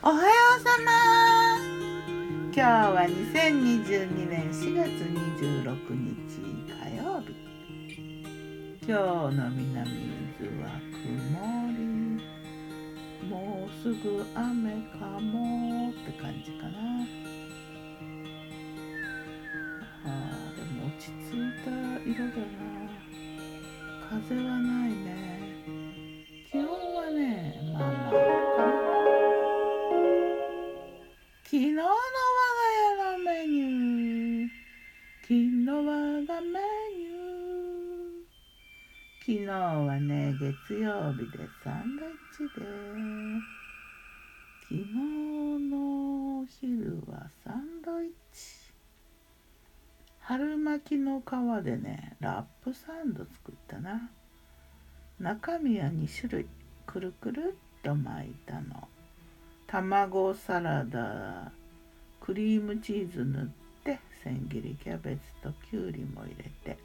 [0.00, 0.92] おはようさま。
[2.54, 4.86] 今日は2022年4月
[5.42, 6.38] 26日
[6.72, 7.34] 火曜日。
[8.86, 8.94] 今
[9.28, 9.92] 日の南伊
[10.38, 11.02] 豆は曇
[11.72, 11.82] り。
[13.28, 14.70] もうすぐ雨
[15.00, 16.78] かもって感じかな。
[20.04, 21.70] あーでも落ち着いた
[22.08, 22.46] 色だな。
[24.08, 25.47] 風はないね。
[35.28, 36.58] 昨日我がメ
[36.96, 38.32] ニュー
[39.20, 42.64] 昨日はね月曜日でサンドイッチで
[44.62, 44.94] 昨日
[45.70, 48.72] のお昼はサンドイッチ。
[50.20, 51.24] 春巻きの皮
[51.62, 54.10] でねラップサンド作ったな。
[55.20, 56.46] 中身は2種類
[56.86, 58.88] くるくるっと巻いたの。
[59.66, 61.52] 卵サラダ
[62.18, 63.67] クリームチーズ塗って
[64.28, 66.78] 千切りキャベツときゅうりも入れて、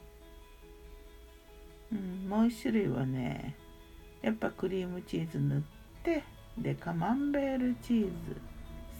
[1.92, 3.54] うん、もう一種類はね
[4.22, 5.62] やっぱクリームチーズ塗っ
[6.02, 6.24] て
[6.56, 8.10] でカマンベールチーズ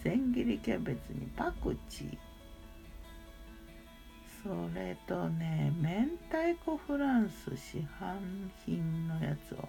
[0.02, 2.18] 千切りキャベツにパクチー。
[4.42, 8.18] それとね明太子フランス市販
[8.66, 9.66] 品のやつを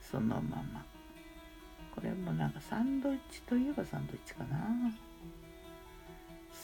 [0.00, 0.82] そのまま。
[1.94, 4.56] これもなんかサンドイッチといえばサンドイッチかな。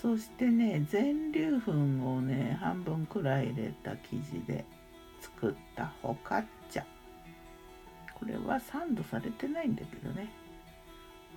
[0.01, 4.65] そしてね全粒粉をね半分くらい入れた生地で
[5.21, 6.85] 作ったホカッチャ。
[8.15, 10.29] これはサンドされてないんだけどね。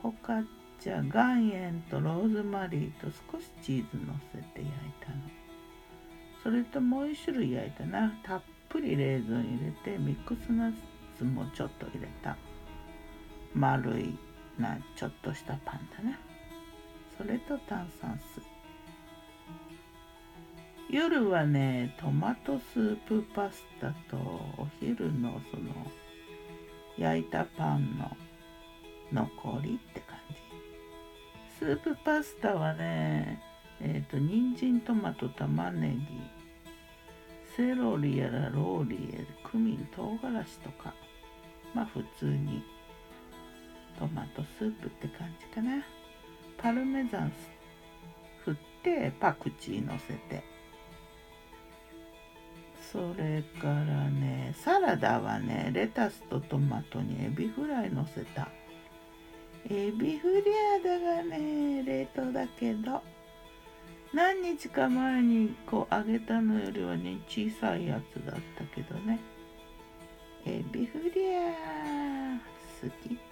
[0.03, 0.45] ホカッ
[0.79, 5.15] チャ岩塩とローズマリーと少しチーズのせて焼いたの。
[6.43, 8.13] それともう一種類焼いたな。
[8.23, 10.73] たっぷりレーズン入れてミックスナッ
[11.17, 12.37] ツもちょっと入れた。
[13.55, 14.15] 丸い
[14.59, 16.17] なちょっとしたパンだな。
[17.17, 18.43] それと炭酸水。
[20.89, 25.71] 夜はねトマトスープパスタとお昼のその
[26.97, 28.11] 焼いたパンの
[29.11, 30.35] 残りって感じ。
[31.59, 33.41] スープパスタはね
[33.79, 36.21] えっ、ー、と人参トマト玉ねぎ
[37.55, 40.93] セロリやらローリエクミン唐辛子とか
[41.73, 42.63] まあ普通に
[43.97, 45.83] トマトスープって感じかな。
[46.61, 47.31] パルメザン
[48.45, 50.43] 振ってパクチーのせて。
[52.91, 58.49] それからねサラダはねレタスとトマトにエビフライのせた。
[59.69, 60.43] エビフリ
[60.81, 63.01] アだがね冷凍だけど
[64.13, 69.19] 何日か前にこう揚げたのよりはね小さいやつだったけどね。
[70.45, 72.39] エビフリア
[72.81, 73.30] 好き。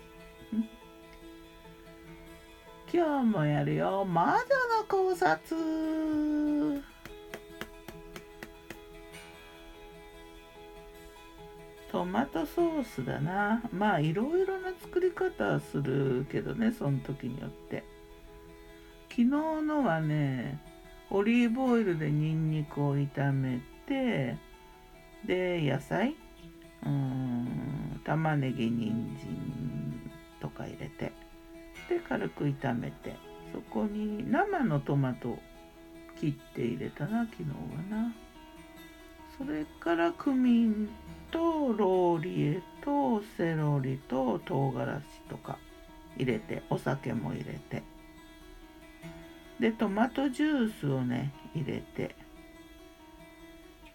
[2.99, 4.03] 今日もやるよ。
[4.03, 5.55] 魔女の考察。
[11.89, 13.63] トマトソースだな。
[13.71, 17.85] まあいろいろな作り方するけどねその時によって。
[19.07, 20.59] 昨日のはね
[21.09, 24.35] オリーブオイルでニンニクを炒めて
[25.25, 26.17] で野菜。
[26.85, 30.11] うん玉ねぎ人参
[30.41, 31.28] とか入れて。
[31.89, 33.16] で軽く炒めて
[33.51, 35.39] そこに生のトマト
[36.19, 38.13] 切って入れたな昨日はな。
[39.38, 40.89] それからクミン
[41.31, 45.57] とローリエとセロリと唐辛子とか
[46.17, 47.83] 入れてお酒も入れて。
[49.59, 52.16] でトマトジュースをね入れて。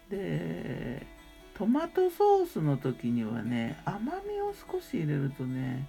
[0.09, 1.05] で
[1.53, 5.87] トマトソースの時にはね甘みを少し入れるとね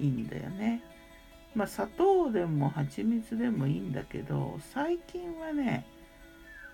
[0.00, 0.82] いいんだよね。
[1.54, 5.84] まあ砂糖でも蜂蜜でもいいんだけど最近はね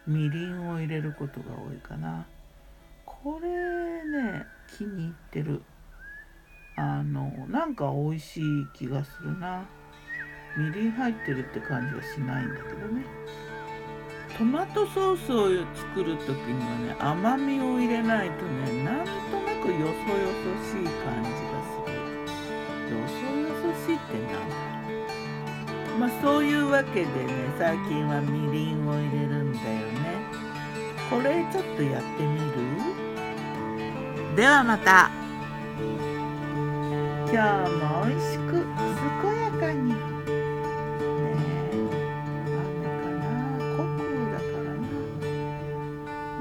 [0.07, 2.27] みりんを入れることが多いかな。
[3.05, 4.47] これね
[4.79, 5.63] 気に入ってる。
[6.77, 8.43] あのなんか美味しい
[8.73, 9.67] 気がするな。
[10.57, 13.05] みりん入ってるって感じはしないんだけどね。
[14.37, 19.11] トマトソースを作る時にはね甘みを入れないとねなんと
[19.41, 19.93] なくよそよ
[20.63, 21.38] そしい感じ。
[26.21, 27.09] そういうわけでね
[27.59, 30.19] 最近はみりんを入れるんだよね。
[31.09, 34.37] これちょっとやってみる？
[34.37, 35.11] ではまた。
[37.31, 39.95] 今日も美味しく健やかに。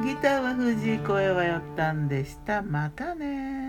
[0.05, 2.61] ギターは藤井声はよったんでした。
[2.61, 3.66] またね